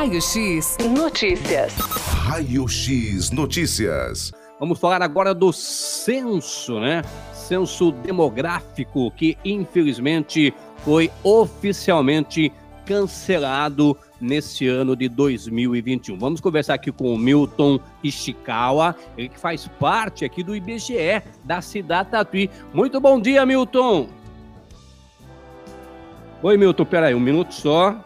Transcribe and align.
Raio 0.00 0.18
X 0.18 0.78
Notícias. 0.94 1.74
Raio 1.74 2.66
X 2.66 3.30
Notícias. 3.32 4.32
Vamos 4.58 4.78
falar 4.78 5.02
agora 5.02 5.34
do 5.34 5.52
censo, 5.52 6.80
né? 6.80 7.02
Censo 7.34 7.92
demográfico 7.92 9.10
que 9.10 9.36
infelizmente 9.44 10.54
foi 10.86 11.10
oficialmente 11.22 12.50
cancelado 12.86 13.94
nesse 14.18 14.66
ano 14.66 14.96
de 14.96 15.06
2021. 15.06 16.18
Vamos 16.18 16.40
conversar 16.40 16.72
aqui 16.72 16.90
com 16.90 17.12
o 17.12 17.18
Milton 17.18 17.78
Ishikawa, 18.02 18.96
ele 19.18 19.28
que 19.28 19.38
faz 19.38 19.68
parte 19.78 20.24
aqui 20.24 20.42
do 20.42 20.56
IBGE 20.56 21.22
da 21.44 21.60
cidade 21.60 22.08
Tatuí. 22.08 22.48
Muito 22.72 23.02
bom 23.02 23.20
dia, 23.20 23.44
Milton. 23.44 24.08
Oi, 26.42 26.56
Milton, 26.56 26.86
peraí, 26.86 27.14
um 27.14 27.20
minuto 27.20 27.52
só. 27.52 28.02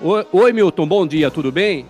Oi, 0.00 0.52
Milton, 0.52 0.86
bom 0.86 1.04
dia, 1.04 1.28
tudo 1.28 1.50
bem? 1.50 1.84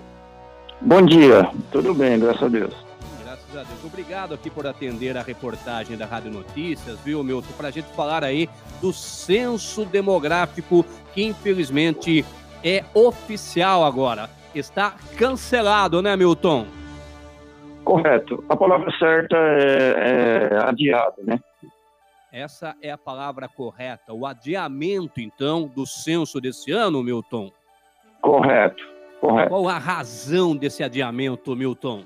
Bom 0.81 1.03
dia, 1.03 1.51
tudo 1.71 1.93
bem, 1.93 2.19
graças 2.19 2.43
a 2.43 2.49
Deus. 2.49 2.75
Graças 3.23 3.51
a 3.55 3.63
Deus. 3.65 3.85
Obrigado 3.85 4.33
aqui 4.33 4.49
por 4.49 4.67
atender 4.67 5.15
a 5.19 5.23
reportagem 5.23 5.95
da 5.95 6.07
Rádio 6.07 6.31
Notícias, 6.31 6.99
viu, 7.01 7.23
Milton? 7.23 7.53
Para 7.55 7.69
a 7.69 7.71
gente 7.71 7.89
falar 7.89 8.25
aí 8.25 8.49
do 8.81 8.95
censo 8.95 9.85
demográfico 9.85 10.87
que 11.13 11.23
infelizmente 11.23 12.25
é 12.65 12.83
oficial 12.95 13.85
agora. 13.85 14.31
Está 14.55 14.95
cancelado, 15.19 16.01
né, 16.01 16.17
Milton? 16.17 16.67
Correto. 17.85 18.43
A 18.49 18.57
palavra 18.57 18.91
certa 18.99 19.37
é, 19.37 20.49
é 20.51 20.59
adiado, 20.65 21.17
né? 21.25 21.39
Essa 22.33 22.75
é 22.81 22.91
a 22.91 22.97
palavra 22.97 23.49
correta. 23.49 24.15
O 24.15 24.25
adiamento, 24.25 25.21
então, 25.21 25.67
do 25.67 25.87
censo 25.87 26.41
desse 26.41 26.73
ano, 26.73 27.03
Milton? 27.03 27.53
Correto, 28.29 28.85
correto. 29.23 29.49
Qual 29.49 29.69
a 29.69 29.79
razão 29.79 30.55
desse 30.55 30.85
adiamento, 30.85 31.57
Milton? 31.57 32.03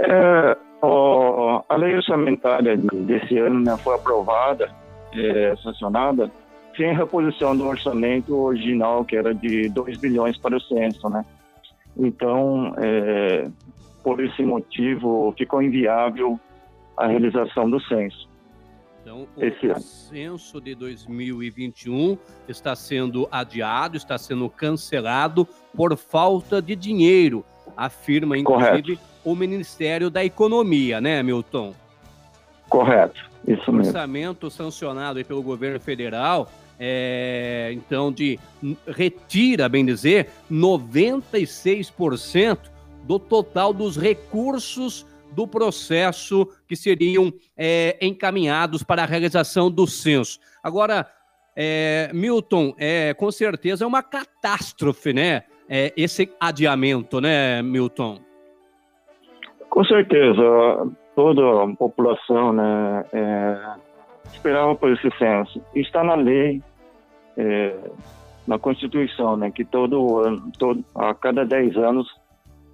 É, 0.00 0.56
ó, 0.82 1.62
a 1.68 1.76
lei 1.76 1.94
orçamentária 1.94 2.76
desse 2.76 3.38
ano 3.38 3.60
né, 3.60 3.76
foi 3.76 3.94
aprovada, 3.94 4.68
é, 5.14 5.54
sancionada, 5.62 6.28
sem 6.76 6.92
reposição 6.96 7.56
do 7.56 7.64
orçamento 7.64 8.36
original, 8.36 9.04
que 9.04 9.16
era 9.16 9.32
de 9.32 9.68
2 9.68 9.98
bilhões 9.98 10.36
para 10.36 10.56
o 10.56 10.60
censo, 10.60 11.08
né? 11.08 11.24
Então, 11.96 12.74
é, 12.78 13.48
por 14.02 14.20
esse 14.20 14.42
motivo, 14.42 15.32
ficou 15.38 15.62
inviável 15.62 16.40
a 16.96 17.06
realização 17.06 17.70
do 17.70 17.80
censo. 17.82 18.28
Então, 19.02 19.26
o 19.36 19.44
Esse 19.44 19.66
ano. 19.66 19.80
censo 19.80 20.60
de 20.60 20.76
2021 20.76 22.16
está 22.48 22.76
sendo 22.76 23.28
adiado, 23.32 23.96
está 23.96 24.16
sendo 24.16 24.48
cancelado 24.48 25.46
por 25.76 25.96
falta 25.96 26.62
de 26.62 26.76
dinheiro, 26.76 27.44
afirma 27.76 28.38
inclusive 28.38 28.96
Correto. 28.96 29.02
o 29.24 29.34
Ministério 29.34 30.08
da 30.08 30.24
Economia, 30.24 31.00
né, 31.00 31.20
Milton? 31.20 31.74
Correto, 32.68 33.28
isso 33.46 33.72
mesmo. 33.72 33.84
O 33.84 33.86
orçamento 33.88 34.50
sancionado 34.50 35.22
pelo 35.24 35.42
governo 35.42 35.80
federal 35.80 36.50
é, 36.78 37.70
então, 37.72 38.10
de 38.10 38.38
retira, 38.86 39.68
bem 39.68 39.84
dizer, 39.84 40.30
96% 40.50 42.58
do 43.04 43.18
total 43.18 43.72
dos 43.72 43.96
recursos 43.96 45.06
do 45.34 45.46
processo 45.46 46.48
que 46.66 46.76
seriam 46.76 47.32
é, 47.56 47.96
encaminhados 48.00 48.82
para 48.82 49.02
a 49.02 49.06
realização 49.06 49.70
do 49.70 49.86
censo. 49.86 50.38
Agora, 50.62 51.06
é, 51.56 52.10
Milton, 52.12 52.74
é, 52.78 53.14
com 53.14 53.30
certeza 53.30 53.84
é 53.84 53.86
uma 53.86 54.02
catástrofe, 54.02 55.12
né? 55.12 55.42
É, 55.68 55.92
esse 55.96 56.30
adiamento, 56.40 57.20
né, 57.20 57.62
Milton? 57.62 58.20
Com 59.70 59.84
certeza, 59.84 60.42
toda 61.14 61.64
a 61.64 61.76
população, 61.76 62.52
né, 62.52 63.04
é, 63.12 63.58
esperava 64.32 64.74
por 64.74 64.90
esse 64.92 65.10
censo. 65.16 65.62
Está 65.74 66.04
na 66.04 66.14
lei, 66.14 66.62
é, 67.38 67.74
na 68.46 68.58
Constituição, 68.58 69.36
né, 69.36 69.50
que 69.50 69.64
todo 69.64 70.18
ano, 70.18 70.52
todo, 70.58 70.84
a 70.94 71.14
cada 71.14 71.44
10 71.44 71.76
anos 71.76 72.06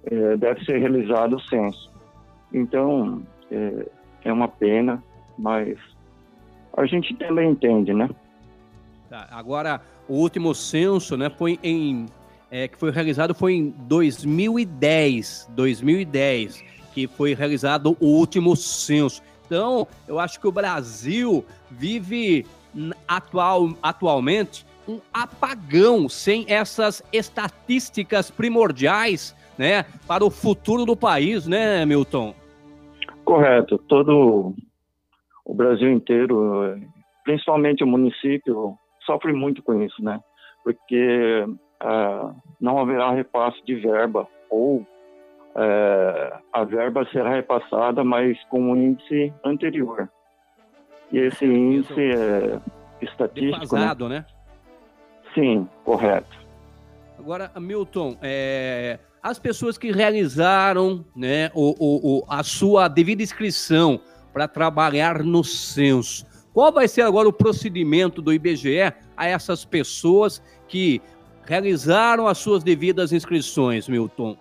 é, 0.05 0.35
deve 0.35 0.65
ser 0.65 0.79
realizado 0.79 1.37
o 1.37 1.41
censo. 1.41 1.89
Então, 2.53 3.23
é, 3.51 3.87
é 4.25 4.33
uma 4.33 4.47
pena, 4.47 5.03
mas 5.37 5.77
a 6.75 6.85
gente 6.85 7.13
também 7.15 7.51
entende, 7.51 7.93
né? 7.93 8.09
Tá, 9.09 9.27
agora, 9.31 9.81
o 10.07 10.13
último 10.13 10.53
censo, 10.53 11.17
né, 11.17 11.29
foi 11.29 11.59
em 11.63 12.05
é, 12.51 12.67
que 12.67 12.77
foi 12.77 12.91
realizado 12.91 13.35
foi 13.35 13.53
em 13.53 13.69
2010, 13.69 15.49
2010, 15.51 16.63
que 16.93 17.07
foi 17.07 17.33
realizado 17.33 17.95
o 17.99 18.07
último 18.07 18.55
censo. 18.55 19.21
Então, 19.45 19.87
eu 20.07 20.19
acho 20.19 20.39
que 20.39 20.47
o 20.47 20.51
Brasil 20.51 21.45
vive 21.69 22.45
atual, 23.07 23.69
atualmente 23.81 24.65
um 24.87 24.99
apagão 25.13 26.09
sem 26.09 26.45
essas 26.47 27.03
estatísticas 27.13 28.31
primordiais, 28.31 29.35
né, 29.57 29.85
para 30.07 30.25
o 30.25 30.29
futuro 30.29 30.85
do 30.85 30.95
país, 30.95 31.45
né, 31.45 31.85
Milton? 31.85 32.33
Correto. 33.29 33.77
Todo 33.87 34.55
o 35.45 35.53
Brasil 35.53 35.91
inteiro, 35.91 36.81
principalmente 37.23 37.83
o 37.83 37.87
município, 37.87 38.75
sofre 39.05 39.31
muito 39.31 39.61
com 39.61 39.83
isso, 39.83 40.03
né? 40.03 40.19
Porque 40.63 41.45
uh, 41.47 42.35
não 42.59 42.79
haverá 42.79 43.11
repasse 43.11 43.63
de 43.63 43.75
verba 43.75 44.27
ou 44.49 44.77
uh, 44.77 46.39
a 46.51 46.63
verba 46.63 47.07
será 47.11 47.35
repassada, 47.35 48.03
mas 48.03 48.35
com 48.45 48.71
um 48.71 48.75
índice 48.75 49.31
anterior. 49.45 50.09
E 51.11 51.19
esse 51.19 51.45
índice 51.45 52.01
é 52.01 52.59
estatístico, 52.99 53.59
Defasado, 53.59 54.09
né? 54.09 54.19
né? 54.21 54.25
Sim, 55.35 55.69
correto. 55.85 56.35
Agora, 57.19 57.51
Milton, 57.59 58.17
é, 58.23 58.97
as 59.21 59.37
pessoas 59.39 59.77
que 59.77 59.91
realizaram 59.91 61.05
né, 61.15 61.51
o, 61.53 61.75
o, 61.79 62.19
o 62.19 62.25
a 62.27 62.43
sua 62.43 62.87
devida 62.87 63.21
inscrição 63.21 63.99
para 64.31 64.47
trabalhar 64.47 65.23
no 65.23 65.43
censo, 65.43 66.25
qual 66.53 66.71
vai 66.71 66.87
ser 66.87 67.01
agora 67.01 67.27
o 67.27 67.33
procedimento 67.33 68.21
do 68.21 68.33
IBGE 68.33 68.93
a 69.15 69.27
essas 69.27 69.63
pessoas 69.65 70.41
que 70.67 71.01
realizaram 71.45 72.27
as 72.27 72.37
suas 72.37 72.63
devidas 72.63 73.11
inscrições, 73.11 73.87
Milton? 73.87 74.37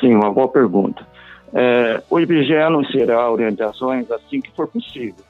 Sim, 0.00 0.14
uma 0.14 0.32
boa 0.32 0.48
pergunta. 0.48 1.06
É, 1.54 2.02
o 2.10 2.18
IBGE 2.18 2.56
anunciará 2.56 3.30
orientações 3.30 4.10
assim 4.10 4.40
que 4.40 4.50
for 4.52 4.66
possível. 4.66 5.24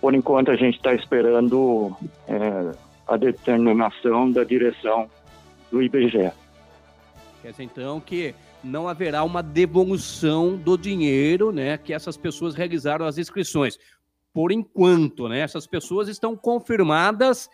Por 0.00 0.14
enquanto, 0.14 0.50
a 0.50 0.56
gente 0.56 0.76
está 0.76 0.94
esperando 0.94 1.94
é, 2.26 2.72
a 3.06 3.16
determinação 3.16 4.30
da 4.30 4.42
direção 4.42 5.08
do 5.70 5.82
IBGE. 5.82 6.32
Quer 7.42 7.50
dizer, 7.50 7.64
então, 7.64 8.00
que 8.00 8.34
não 8.62 8.86
haverá 8.86 9.24
uma 9.24 9.42
devolução 9.42 10.56
do 10.56 10.78
dinheiro 10.78 11.50
né, 11.50 11.76
que 11.76 11.92
essas 11.92 12.16
pessoas 12.16 12.54
realizaram 12.54 13.04
as 13.04 13.18
inscrições. 13.18 13.78
Por 14.32 14.52
enquanto, 14.52 15.28
né, 15.28 15.40
essas 15.40 15.66
pessoas 15.66 16.08
estão 16.08 16.36
confirmadas 16.36 17.50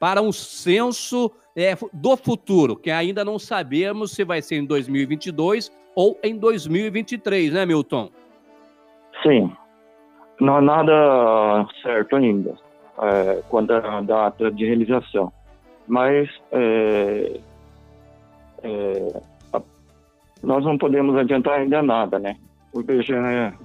para 0.00 0.20
um 0.20 0.32
censo 0.32 1.30
é, 1.56 1.76
do 1.92 2.16
futuro, 2.16 2.76
que 2.76 2.90
ainda 2.90 3.24
não 3.24 3.38
sabemos 3.38 4.10
se 4.10 4.24
vai 4.24 4.42
ser 4.42 4.56
em 4.56 4.66
2022 4.66 5.72
ou 5.94 6.18
em 6.22 6.36
2023, 6.36 7.52
né, 7.52 7.64
Milton? 7.64 8.10
Sim. 9.22 9.52
Não 10.40 10.56
há 10.56 10.60
nada 10.60 11.66
certo 11.82 12.16
ainda 12.16 12.56
é, 13.02 13.42
quanto 13.48 13.72
à 13.72 14.00
data 14.00 14.50
de 14.50 14.64
realização. 14.64 15.32
Mas 15.86 16.28
é, 16.52 17.40
é, 18.62 19.20
a, 19.52 19.62
nós 20.42 20.64
não 20.64 20.78
podemos 20.78 21.16
adiantar 21.16 21.60
ainda 21.60 21.82
nada, 21.82 22.18
né? 22.18 22.36
O 22.72 22.80
IBGE, 22.80 23.14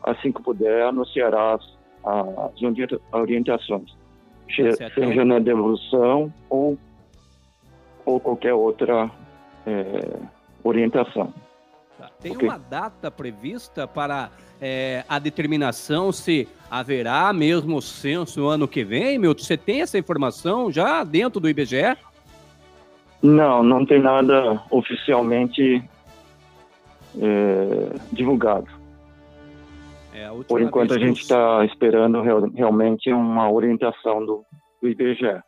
assim 0.03 0.31
que 0.31 0.41
puder, 0.41 0.88
anunciará 0.88 1.56
as, 1.56 1.77
as 2.03 2.62
orientações, 3.12 3.95
seja 4.95 5.25
na 5.25 5.39
devolução 5.39 6.33
ou, 6.50 6.77
ou 8.06 8.19
qualquer 8.19 8.53
outra 8.53 9.09
é, 9.65 10.19
orientação. 10.63 11.33
Tá. 11.97 12.09
Tem 12.19 12.33
okay. 12.33 12.47
uma 12.47 12.57
data 12.57 13.12
prevista 13.12 13.88
para 13.88 14.31
é, 14.62 15.03
a 15.07 15.19
determinação 15.19 16.12
se 16.12 16.47
haverá 16.71 17.31
mesmo 17.33 17.81
censo 17.81 18.39
no 18.39 18.47
ano 18.47 18.68
que 18.68 18.83
vem, 18.83 19.19
Milton? 19.19 19.44
Você 19.44 19.57
tem 19.57 19.81
essa 19.81 19.97
informação 19.97 20.71
já 20.71 21.03
dentro 21.03 21.39
do 21.39 21.50
IBGE? 21.50 21.97
Não, 23.23 23.63
não 23.63 23.85
tem 23.85 24.01
nada 24.01 24.61
oficialmente 24.69 25.81
é, 27.17 27.95
divulgado. 28.11 28.67
É, 30.13 30.29
Por 30.45 30.61
enquanto 30.61 30.93
a 30.93 30.99
gente 30.99 31.21
está 31.21 31.63
esperando 31.63 32.21
real, 32.21 32.41
realmente 32.53 33.11
uma 33.13 33.49
orientação 33.49 34.25
do, 34.25 34.45
do 34.81 34.89
IBGE. 34.89 35.41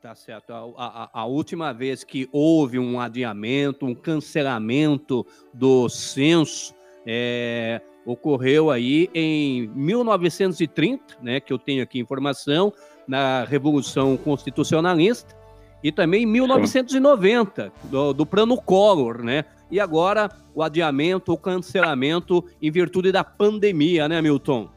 Tá 0.00 0.14
certo. 0.14 0.52
A, 0.52 0.62
a, 0.76 1.10
a, 1.12 1.26
última 1.26 1.72
vez 1.72 2.04
que 2.04 2.28
houve 2.30 2.78
um 2.78 3.00
adiamento, 3.00 3.84
um 3.84 3.96
cancelamento 3.96 5.26
do 5.52 5.88
censo, 5.88 6.72
é, 7.04 7.80
ocorreu 8.06 8.70
aí 8.70 9.10
em 9.12 9.66
1930, 9.74 11.16
né, 11.20 11.40
que 11.40 11.52
eu 11.52 11.58
tenho 11.58 11.82
aqui 11.82 11.98
informação, 11.98 12.72
na 13.08 13.42
Revolução 13.44 14.16
Constitucionalista, 14.16 15.34
e 15.82 15.92
também 15.92 16.24
em 16.24 16.26
1990, 16.26 17.72
do, 17.84 18.12
do 18.12 18.26
Plano 18.26 18.56
Collor, 18.60 19.22
né? 19.22 19.44
E 19.70 19.78
agora 19.78 20.28
o 20.54 20.62
adiamento, 20.62 21.32
o 21.32 21.38
cancelamento 21.38 22.44
em 22.60 22.70
virtude 22.70 23.12
da 23.12 23.22
pandemia, 23.22 24.08
né, 24.08 24.20
Milton? 24.20 24.68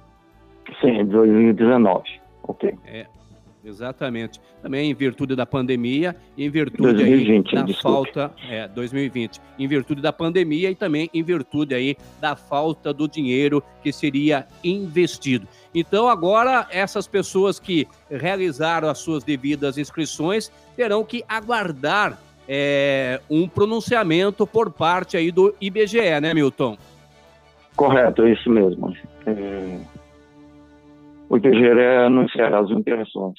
Sim, 0.80 1.06
2019. 1.06 2.04
Ok. 2.44 2.78
É, 2.86 3.06
Exatamente. 3.64 4.40
Também 4.62 4.90
em 4.90 4.94
virtude 4.94 5.36
da 5.36 5.46
pandemia, 5.46 6.16
em 6.38 6.50
virtude 6.50 6.94
2020, 6.94 7.50
aí 7.50 7.56
da 7.56 7.62
desculpe. 7.62 8.14
falta, 8.14 8.32
é, 8.50 8.68
2020, 8.68 9.40
em 9.60 9.68
virtude 9.68 10.02
da 10.02 10.12
pandemia 10.12 10.72
e 10.72 10.76
também 10.76 11.10
em 11.14 11.22
virtude 11.22 11.76
aí 11.76 11.96
da 12.20 12.36
falta 12.36 12.92
do 12.92 13.08
dinheiro 13.08 13.64
que 13.84 13.92
seria 13.92 14.48
investido. 14.64 15.48
Então 15.74 16.08
agora 16.08 16.68
essas 16.72 17.08
pessoas 17.08 17.60
que 17.60 17.88
realizaram 18.10 18.90
as 18.90 18.98
suas 18.98 19.24
devidas 19.24 19.78
inscrições 19.78 20.52
terão 20.76 21.04
que 21.04 21.24
aguardar 21.28 22.20
é, 22.48 23.22
um 23.30 23.48
pronunciamento 23.48 24.46
por 24.48 24.72
parte 24.72 25.16
aí 25.16 25.32
do 25.32 25.56
IBGE, 25.62 26.20
né, 26.20 26.34
Milton? 26.34 26.78
Correto, 27.76 28.24
é 28.24 28.34
isso 28.34 28.50
mesmo. 28.50 28.96
É 29.26 30.01
o 31.32 31.38
IBGE 31.38 31.70
anunciará 32.06 32.60
as 32.60 32.70
interações, 32.72 33.36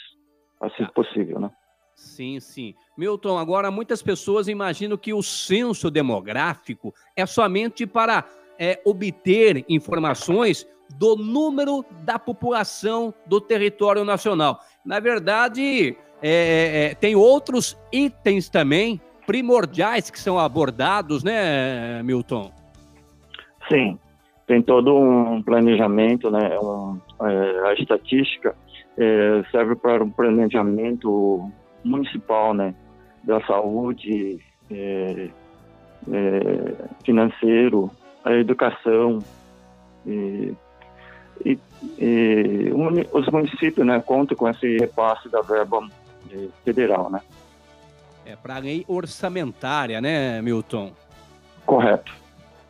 assim 0.62 0.86
que 0.86 0.94
possível, 0.94 1.38
né? 1.38 1.50
Sim, 1.94 2.40
sim. 2.40 2.74
Milton, 2.96 3.36
agora 3.36 3.70
muitas 3.70 4.02
pessoas 4.02 4.48
imaginam 4.48 4.96
que 4.96 5.12
o 5.12 5.22
censo 5.22 5.90
demográfico 5.90 6.94
é 7.14 7.26
somente 7.26 7.86
para 7.86 8.24
é, 8.58 8.80
obter 8.86 9.62
informações 9.68 10.66
do 10.98 11.16
número 11.16 11.84
da 12.02 12.18
população 12.18 13.12
do 13.26 13.38
território 13.38 14.06
nacional. 14.06 14.58
Na 14.86 14.98
verdade, 14.98 15.94
é, 16.22 16.30
é, 16.30 16.84
é 16.86 16.94
tem 16.94 17.14
outros 17.14 17.78
itens 17.92 18.48
também 18.48 18.98
primordiais 19.26 20.10
que 20.10 20.18
são 20.18 20.38
abordados, 20.38 21.22
né, 21.22 22.02
Milton? 22.02 22.50
Sim 23.70 23.98
tem 24.52 24.60
todo 24.60 24.94
um 24.94 25.42
planejamento, 25.42 26.30
né? 26.30 26.58
Um, 26.58 27.00
é, 27.28 27.68
a 27.68 27.74
estatística 27.74 28.54
é, 28.96 29.42
serve 29.50 29.74
para 29.76 30.02
um 30.02 30.10
planejamento 30.10 31.50
municipal, 31.84 32.54
né? 32.54 32.74
Da 33.24 33.40
saúde, 33.46 34.40
é, 34.70 35.28
é 36.12 36.74
financeiro, 37.04 37.90
a 38.24 38.32
educação 38.32 39.20
e, 40.06 40.52
e, 41.44 41.58
e 41.98 42.72
os 43.12 43.28
municípios, 43.28 43.86
né? 43.86 44.00
Contam 44.00 44.36
com 44.36 44.48
esse 44.48 44.78
repasse 44.78 45.28
da 45.28 45.40
verba 45.40 45.86
é, 46.30 46.48
federal, 46.64 47.10
né? 47.10 47.20
É 48.24 48.36
para 48.36 48.56
a 48.56 48.58
lei 48.58 48.84
orçamentária, 48.86 50.00
né, 50.00 50.40
Milton? 50.42 50.92
Correto 51.66 52.21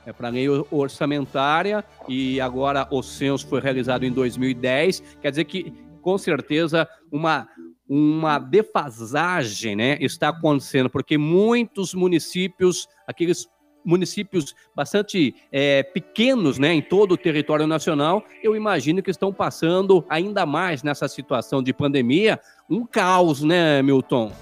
é, 0.06 0.12
para 0.12 0.28
lei 0.28 0.46
orçamentária 0.70 1.84
e 2.08 2.40
agora 2.40 2.86
o 2.90 3.02
censo 3.02 3.46
foi 3.46 3.60
realizado 3.60 4.04
em 4.04 4.12
2010. 4.12 5.16
Quer 5.20 5.30
dizer 5.30 5.44
que, 5.44 5.72
com 6.00 6.18
certeza, 6.18 6.88
uma, 7.10 7.48
uma 7.88 8.38
defasagem 8.38 9.76
né, 9.76 9.98
está 10.00 10.28
acontecendo, 10.28 10.90
porque 10.90 11.16
muitos 11.16 11.94
municípios, 11.94 12.88
aqueles 13.06 13.48
municípios 13.84 14.54
bastante 14.74 15.34
é, 15.50 15.82
pequenos 15.82 16.58
né, 16.58 16.72
em 16.72 16.82
todo 16.82 17.12
o 17.12 17.16
território 17.16 17.66
nacional, 17.66 18.24
eu 18.42 18.54
imagino 18.54 19.02
que 19.02 19.10
estão 19.10 19.32
passando 19.32 20.04
ainda 20.08 20.46
mais 20.46 20.82
nessa 20.82 21.08
situação 21.08 21.62
de 21.62 21.72
pandemia, 21.72 22.38
um 22.70 22.86
caos, 22.86 23.42
né, 23.42 23.82
Milton? 23.82 24.32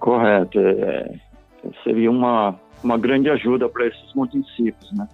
Correto. 0.00 0.58
É, 0.58 1.20
seria 1.84 2.10
uma 2.10 2.58
uma 2.82 2.98
grande 2.98 3.28
ajuda 3.28 3.68
para 3.68 3.86
esses 3.86 4.14
municípios, 4.14 4.92
né? 4.92 5.08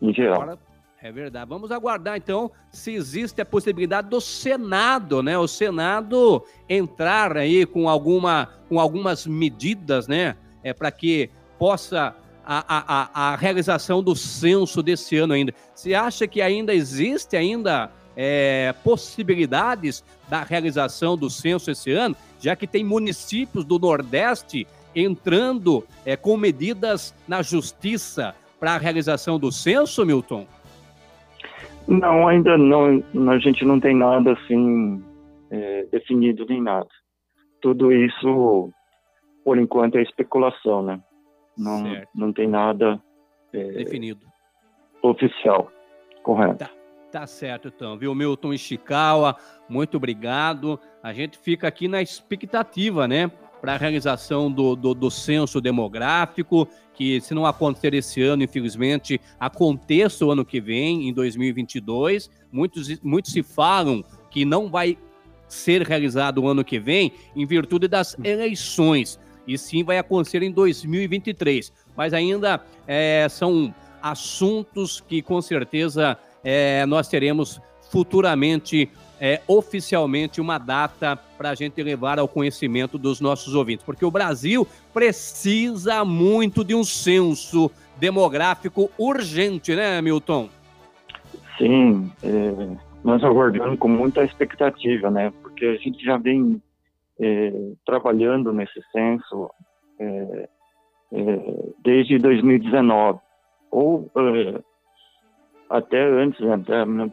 Em 0.00 0.12
geral. 0.12 0.58
É 1.00 1.10
verdade. 1.10 1.48
Vamos 1.48 1.72
aguardar 1.72 2.16
então 2.16 2.50
se 2.70 2.92
existe 2.92 3.40
a 3.40 3.44
possibilidade 3.44 4.08
do 4.08 4.20
Senado, 4.20 5.22
né? 5.22 5.36
O 5.36 5.48
Senado 5.48 6.44
entrar 6.68 7.36
aí 7.36 7.66
com 7.66 7.88
alguma, 7.88 8.48
com 8.68 8.78
algumas 8.78 9.26
medidas, 9.26 10.06
né? 10.06 10.36
É 10.62 10.72
para 10.72 10.92
que 10.92 11.28
possa 11.58 12.14
a, 12.44 12.64
a, 12.68 13.32
a 13.32 13.36
realização 13.36 14.02
do 14.02 14.14
censo 14.14 14.82
desse 14.82 15.16
ano 15.16 15.32
ainda. 15.32 15.52
Você 15.74 15.94
acha 15.94 16.26
que 16.26 16.40
ainda 16.40 16.72
existe 16.72 17.36
ainda 17.36 17.90
é, 18.16 18.74
possibilidades 18.84 20.04
da 20.28 20.42
realização 20.42 21.16
do 21.16 21.30
censo 21.30 21.70
esse 21.70 21.90
ano, 21.90 22.16
já 22.40 22.54
que 22.54 22.66
tem 22.66 22.84
municípios 22.84 23.64
do 23.64 23.78
Nordeste 23.78 24.66
entrando 24.94 25.84
é, 26.04 26.16
com 26.16 26.36
medidas 26.36 27.14
na 27.26 27.42
justiça 27.42 28.34
para 28.58 28.74
a 28.74 28.78
realização 28.78 29.38
do 29.38 29.50
censo, 29.50 30.04
Milton? 30.04 30.46
Não, 31.88 32.28
ainda 32.28 32.56
não. 32.56 33.02
A 33.30 33.38
gente 33.38 33.64
não 33.64 33.80
tem 33.80 33.96
nada 33.96 34.32
assim 34.32 35.02
é, 35.50 35.86
definido 35.90 36.46
nem 36.48 36.62
nada. 36.62 36.88
Tudo 37.60 37.92
isso, 37.92 38.70
por 39.44 39.58
enquanto, 39.58 39.96
é 39.96 40.02
especulação, 40.02 40.82
né? 40.82 41.00
Não, 41.56 41.84
não 42.14 42.32
tem 42.32 42.48
nada 42.48 43.00
é, 43.52 43.64
definido 43.72 44.26
oficial, 45.02 45.70
correto. 46.22 46.58
Tá. 46.58 46.70
Tá 47.12 47.26
certo, 47.26 47.68
então, 47.68 47.98
viu, 47.98 48.14
Milton 48.14 48.54
Ishikawa? 48.54 49.36
Muito 49.68 49.98
obrigado. 49.98 50.80
A 51.02 51.12
gente 51.12 51.36
fica 51.36 51.68
aqui 51.68 51.86
na 51.86 52.00
expectativa, 52.00 53.06
né? 53.06 53.30
Para 53.62 53.74
a 53.74 53.76
realização 53.76 54.50
do, 54.50 54.74
do, 54.74 54.92
do, 54.92 55.08
censo 55.08 55.60
demográfico, 55.60 56.66
que 56.92 57.20
se 57.20 57.32
não 57.32 57.46
acontecer 57.46 57.94
esse 57.94 58.20
ano, 58.20 58.42
infelizmente, 58.42 59.20
aconteça 59.38 60.26
o 60.26 60.32
ano 60.32 60.44
que 60.44 60.60
vem, 60.60 61.08
em 61.08 61.12
2022. 61.12 62.28
Muitos, 62.50 63.00
muitos 63.00 63.30
se 63.30 63.40
falam 63.40 64.04
que 64.32 64.44
não 64.44 64.68
vai 64.68 64.98
ser 65.46 65.82
realizado 65.82 66.38
o 66.38 66.48
ano 66.48 66.64
que 66.64 66.80
vem 66.80 67.12
em 67.36 67.46
virtude 67.46 67.86
das 67.86 68.16
eleições, 68.24 69.20
e 69.46 69.56
sim 69.56 69.84
vai 69.84 69.96
acontecer 69.96 70.42
em 70.42 70.50
2023. 70.50 71.72
Mas 71.96 72.12
ainda 72.12 72.60
é, 72.84 73.28
são 73.30 73.72
assuntos 74.02 75.00
que 75.00 75.22
com 75.22 75.40
certeza 75.40 76.18
é, 76.42 76.84
nós 76.86 77.06
teremos 77.06 77.60
futuramente 77.92 78.90
é, 79.24 79.40
oficialmente 79.46 80.40
uma 80.40 80.58
data 80.58 81.14
para 81.38 81.50
a 81.50 81.54
gente 81.54 81.80
levar 81.80 82.18
ao 82.18 82.26
conhecimento 82.26 82.98
dos 82.98 83.20
nossos 83.20 83.54
ouvintes, 83.54 83.86
porque 83.86 84.04
o 84.04 84.10
Brasil 84.10 84.66
precisa 84.92 86.04
muito 86.04 86.64
de 86.64 86.74
um 86.74 86.82
censo 86.82 87.70
demográfico 88.00 88.90
urgente, 88.98 89.76
né, 89.76 90.02
Milton? 90.02 90.48
Sim, 91.56 92.10
é, 92.20 92.76
nós 93.04 93.22
aguardamos 93.22 93.78
com 93.78 93.86
muita 93.86 94.24
expectativa, 94.24 95.08
né, 95.08 95.32
porque 95.40 95.66
a 95.66 95.76
gente 95.76 96.04
já 96.04 96.16
vem 96.16 96.60
é, 97.20 97.52
trabalhando 97.86 98.52
nesse 98.52 98.82
censo 98.90 99.48
é, 100.00 100.48
é 101.12 101.72
desde 101.84 102.18
2019, 102.18 103.20
ou 103.70 104.10
é, 104.16 104.60
até 105.70 106.02
antes, 106.02 106.40
né, 106.40 106.58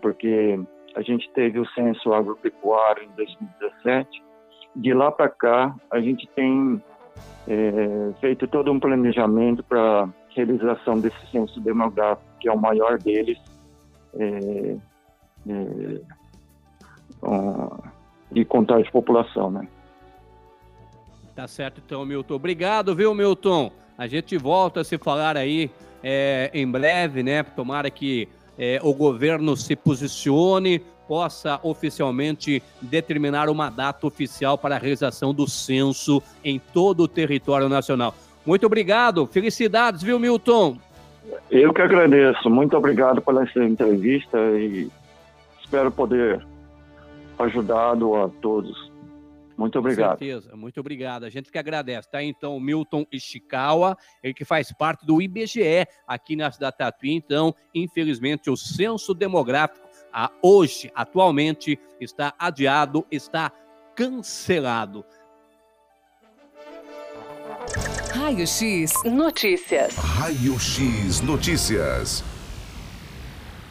porque 0.01 0.59
a 0.95 1.01
gente 1.01 1.29
teve 1.31 1.59
o 1.59 1.67
censo 1.69 2.13
agropecuário 2.13 3.03
em 3.03 3.09
2017. 3.15 4.23
De 4.75 4.93
lá 4.93 5.11
para 5.11 5.29
cá, 5.29 5.75
a 5.91 5.99
gente 5.99 6.27
tem 6.35 6.81
é, 7.47 8.13
feito 8.19 8.47
todo 8.47 8.71
um 8.71 8.79
planejamento 8.79 9.63
para 9.63 10.09
realização 10.35 10.99
desse 10.99 11.25
censo 11.31 11.59
demográfico, 11.59 12.27
que 12.39 12.47
é 12.47 12.51
o 12.51 12.59
maior 12.59 12.97
deles, 12.97 13.37
é, 14.17 14.75
é, 15.47 16.01
de 18.31 18.45
contagem 18.45 18.83
de 18.83 18.91
população, 18.91 19.49
né? 19.49 19.67
Tá 21.35 21.47
certo, 21.47 21.81
então, 21.85 22.05
Milton. 22.05 22.35
Obrigado, 22.35 22.95
viu, 22.95 23.13
Milton? 23.13 23.71
A 23.97 24.07
gente 24.07 24.37
volta 24.37 24.81
a 24.81 24.83
se 24.83 24.97
falar 24.97 25.35
aí 25.37 25.71
é, 26.03 26.51
em 26.53 26.69
breve, 26.69 27.23
né? 27.23 27.43
Tomara 27.43 27.89
que 27.89 28.27
é, 28.59 28.79
o 28.83 28.93
governo 28.93 29.55
se 29.55 29.75
posicione, 29.75 30.83
possa 31.07 31.59
oficialmente 31.63 32.61
determinar 32.81 33.49
uma 33.49 33.69
data 33.69 34.05
oficial 34.05 34.57
para 34.57 34.75
a 34.75 34.77
realização 34.77 35.33
do 35.33 35.49
censo 35.49 36.21
em 36.43 36.59
todo 36.59 37.03
o 37.03 37.07
território 37.07 37.69
nacional. 37.69 38.13
Muito 38.45 38.65
obrigado, 38.65 39.25
felicidades, 39.25 40.03
viu, 40.03 40.19
Milton? 40.19 40.77
Eu 41.49 41.73
que 41.73 41.81
agradeço, 41.81 42.49
muito 42.49 42.75
obrigado 42.75 43.21
pela 43.21 43.43
entrevista 43.55 44.37
e 44.57 44.89
espero 45.63 45.89
poder 45.91 46.45
ajudá-lo 47.39 48.21
a 48.21 48.29
todos. 48.41 48.88
Muito 49.59 49.77
obrigado. 49.77 50.17
Com 50.17 50.25
certeza, 50.25 50.55
muito 50.55 50.79
obrigado. 50.79 51.25
A 51.25 51.29
gente 51.29 51.51
que 51.51 51.57
agradece. 51.57 52.09
Tá 52.09 52.23
então 52.23 52.55
o 52.55 52.61
Milton 52.61 53.05
Ishikawa, 53.11 53.97
ele 54.23 54.33
que 54.33 54.45
faz 54.45 54.71
parte 54.71 55.05
do 55.05 55.21
IBGE 55.21 55.85
aqui 56.07 56.35
na 56.35 56.49
cidade 56.49 56.77
Tatuí. 56.77 57.11
Então, 57.11 57.53
infelizmente, 57.75 58.49
o 58.49 58.55
censo 58.55 59.13
demográfico 59.13 59.87
a 60.13 60.31
hoje, 60.41 60.89
atualmente, 60.95 61.77
está 61.99 62.33
adiado, 62.39 63.05
está 63.11 63.51
cancelado. 63.95 65.05
Raio 68.13 68.47
X 68.47 68.93
Notícias. 69.03 69.95
Raio 69.95 70.57
X 70.57 71.21
Notícias. 71.21 72.23